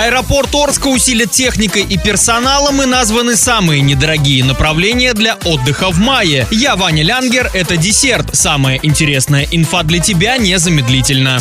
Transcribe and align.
Аэропорт 0.00 0.54
Орска 0.54 0.86
усилит 0.86 1.30
техникой 1.30 1.82
и 1.82 1.98
персоналом 1.98 2.80
и 2.80 2.86
названы 2.86 3.36
самые 3.36 3.82
недорогие 3.82 4.42
направления 4.42 5.12
для 5.12 5.34
отдыха 5.44 5.90
в 5.90 5.98
мае. 5.98 6.46
Я 6.50 6.74
Ваня 6.74 7.02
Лянгер, 7.02 7.50
это 7.52 7.76
десерт. 7.76 8.34
Самая 8.34 8.80
интересная 8.82 9.46
инфа 9.50 9.82
для 9.82 9.98
тебя 9.98 10.38
незамедлительно. 10.38 11.36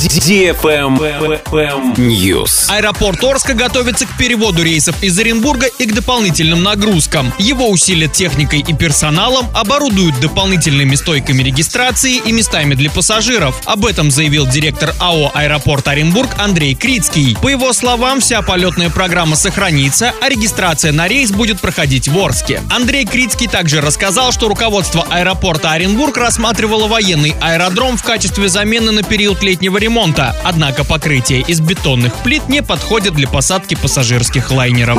News. 1.95 2.65
Аэропорт 2.67 3.23
Орска 3.23 3.53
готовится 3.53 4.05
к 4.05 4.17
переводу 4.17 4.62
рейсов 4.62 5.02
из 5.02 5.18
Оренбурга 5.18 5.68
и 5.68 5.86
к 5.86 5.94
дополнительным 5.94 6.62
нагрузкам. 6.62 7.32
Его 7.39 7.70
усилят 7.70 8.12
техникой 8.12 8.60
и 8.60 8.73
персоналом, 8.73 9.48
оборудуют 9.55 10.20
дополнительными 10.20 10.96
стойками 10.96 11.44
регистрации 11.44 12.18
и 12.18 12.34
местами 12.34 12.76
для 12.76 12.89
пассажиров. 12.89 13.62
Об 13.64 13.86
этом 13.86 14.12
заявил 14.12 14.46
директор 14.46 14.94
АО 15.00 15.32
«Аэропорт 15.34 15.88
Оренбург» 15.88 16.32
Андрей 16.38 16.76
Крицкий. 16.76 17.38
По 17.41 17.48
его 17.48 17.71
словам, 17.71 18.20
вся 18.20 18.41
полетная 18.50 18.89
программа 18.89 19.36
сохранится, 19.36 20.11
а 20.21 20.27
регистрация 20.27 20.91
на 20.91 21.08
рейс 21.08 21.30
будет 21.30 21.59
проходить 21.59 22.08
в 22.08 22.17
Орске. 22.17 22.63
Андрей 22.75 23.05
Крицкий 23.05 23.48
также 23.48 23.80
рассказал, 23.80 24.31
что 24.31 24.48
руководство 24.48 25.05
аэропорта 25.08 25.73
Оренбург 25.73 26.17
рассматривало 26.17 26.88
военный 26.88 27.35
аэродром 27.41 27.95
в 27.95 28.02
качестве 28.02 28.49
замены 28.49 28.91
на 28.91 29.03
период 29.03 29.44
летнего 29.44 29.77
ремонта. 29.77 30.35
Однако 30.44 30.84
покрытие 30.84 31.41
из 31.41 31.59
бетонных 31.59 32.16
плит 32.23 32.49
не 32.49 32.63
подходит 32.63 33.13
для 33.13 33.27
посадки 33.27 33.75
пассажирских 33.75 34.50
лайнеров. 34.50 34.97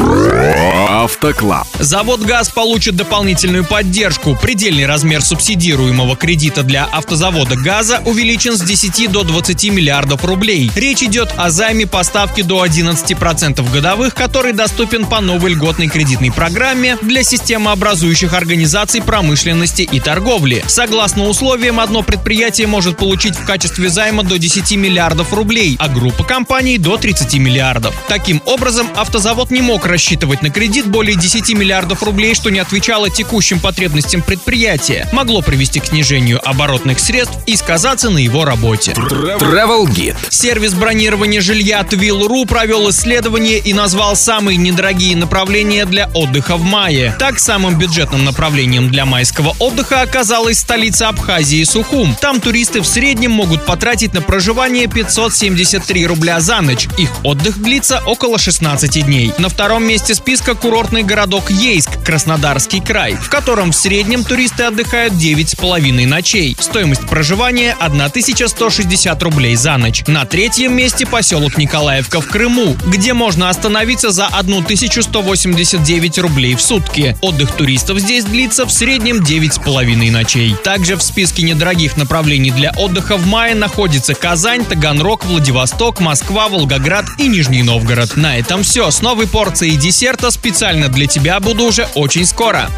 Автоклаб. 0.88 1.66
Завод 1.80 2.20
«ГАЗ» 2.20 2.51
получит 2.51 2.95
дополнительную 2.95 3.64
поддержку. 3.64 4.38
Предельный 4.40 4.87
размер 4.87 5.23
субсидируемого 5.23 6.14
кредита 6.14 6.62
для 6.62 6.84
автозавода 6.84 7.56
«ГАЗа» 7.56 8.01
увеличен 8.04 8.56
с 8.56 8.60
10 8.60 9.10
до 9.10 9.24
20 9.24 9.70
миллиардов 9.70 10.24
рублей. 10.24 10.70
Речь 10.76 11.02
идет 11.02 11.32
о 11.37 11.51
займе 11.51 11.88
поставки 11.88 12.42
до 12.42 12.64
11% 12.64 13.39
годовых, 13.40 14.14
который 14.14 14.52
доступен 14.52 15.06
по 15.06 15.20
новой 15.20 15.52
льготной 15.52 15.88
кредитной 15.88 16.30
программе 16.30 16.98
для 17.00 17.22
системообразующих 17.22 18.34
организаций 18.34 19.01
промышленности 19.01 19.82
и 19.82 19.98
торговли. 19.98 20.62
Согласно 20.66 21.26
условиям, 21.26 21.80
одно 21.80 22.02
предприятие 22.02 22.66
может 22.66 22.98
получить 22.98 23.37
в 23.37 23.46
качестве 23.46 23.88
займа 23.88 24.24
до 24.24 24.38
10 24.38 24.76
миллиардов 24.76 25.32
рублей, 25.32 25.76
а 25.78 25.88
группа 25.88 26.23
компаний 26.23 26.76
до 26.76 26.98
30 26.98 27.34
миллиардов. 27.37 27.95
Таким 28.09 28.42
образом, 28.45 28.88
автозавод 28.95 29.50
не 29.50 29.62
мог 29.62 29.87
рассчитывать 29.87 30.43
на 30.43 30.50
кредит 30.50 30.87
более 30.87 31.16
10 31.16 31.54
миллиардов 31.54 32.02
рублей, 32.02 32.34
что 32.34 32.50
не 32.50 32.59
отвечало 32.59 33.09
текущим 33.09 33.59
потребностям 33.59 34.20
предприятия, 34.20 35.09
могло 35.12 35.40
привести 35.40 35.80
к 35.80 35.87
снижению 35.87 36.46
оборотных 36.46 37.00
средств 37.00 37.38
и 37.46 37.56
сказаться 37.56 38.10
на 38.10 38.18
его 38.18 38.45
работе. 38.45 38.93
Travel 38.93 39.87
Guide. 39.87 40.16
Сервис 40.28 40.74
бронирования 40.74 41.40
жилья 41.40 41.80
Twill.ru 41.80 42.46
провел 42.46 42.90
исследование 43.30 43.59
и 43.59 43.73
назвал 43.73 44.16
самые 44.16 44.56
недорогие 44.56 45.16
направления 45.16 45.84
для 45.84 46.09
отдыха 46.14 46.56
в 46.56 46.64
мае. 46.64 47.14
Так, 47.18 47.38
самым 47.38 47.78
бюджетным 47.78 48.24
направлением 48.24 48.90
для 48.90 49.04
майского 49.06 49.54
отдыха 49.60 50.02
оказалась 50.02 50.59
столица 50.59 51.09
Абхазии 51.09 51.62
Сухум. 51.64 52.16
Там 52.20 52.40
туристы 52.40 52.80
в 52.80 52.87
среднем 52.87 53.30
могут 53.30 53.64
потратить 53.64 54.14
на 54.14 54.20
проживание 54.20 54.88
573 54.88 56.06
рубля 56.06 56.40
за 56.40 56.60
ночь. 56.60 56.88
Их 56.98 57.10
отдых 57.22 57.62
длится 57.62 58.02
около 58.04 58.38
16 58.38 59.04
дней. 59.04 59.32
На 59.38 59.48
втором 59.48 59.84
месте 59.84 60.15
списка 60.15 60.54
курортный 60.54 61.04
городок 61.04 61.50
Ейск, 61.50 62.02
Краснодарский 62.04 62.80
край, 62.80 63.15
в 63.15 63.28
котором 63.28 63.70
в 63.70 63.76
среднем 63.76 64.25
туристы 64.25 64.65
отдыхают 64.65 65.15
9,5 65.15 66.06
ночей. 66.06 66.56
Стоимость 66.59 67.06
проживания 67.09 67.76
1160 67.78 69.22
рублей 69.22 69.54
за 69.54 69.76
ночь. 69.76 70.03
На 70.06 70.25
третьем 70.25 70.76
месте 70.76 71.06
поселок 71.06 71.59
Николаевка 71.59 72.20
в 72.20 72.26
Крыму, 72.26 72.76
где 72.87 73.12
можно 73.21 73.50
остановиться 73.50 74.12
за 74.12 74.28
1189 74.28 76.19
рублей 76.21 76.54
в 76.54 76.62
сутки. 76.62 77.15
Отдых 77.21 77.53
туристов 77.53 77.99
здесь 77.99 78.25
длится 78.25 78.65
в 78.65 78.72
среднем 78.72 79.22
9,5 79.22 80.10
ночей. 80.10 80.56
Также 80.65 80.97
в 80.97 81.03
списке 81.03 81.43
недорогих 81.43 81.99
направлений 81.99 82.50
для 82.50 82.72
отдыха 82.78 83.19
в 83.19 83.27
мае 83.27 83.55
находится 83.55 84.15
Казань, 84.15 84.65
Таганрог, 84.65 85.27
Владивосток, 85.27 86.00
Москва, 86.00 86.49
Волгоград 86.49 87.05
и 87.19 87.28
Нижний 87.28 87.62
Новгород. 87.62 88.17
На 88.17 88.39
этом 88.39 88.62
все. 88.62 88.91
С 88.91 89.03
новой 89.03 89.27
порцией 89.27 89.77
десерта 89.77 90.31
специально 90.31 90.89
для 90.89 91.06
тебя 91.06 91.41
буду 91.41 91.65
уже 91.65 91.89
очень 91.94 92.25
скоро. 92.25 92.69